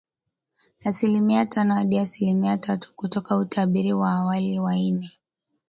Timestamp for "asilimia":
0.85-1.45, 1.99-2.57